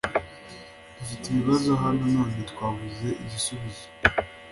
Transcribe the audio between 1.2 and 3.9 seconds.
ibibazo hano none twabuze igisubizo.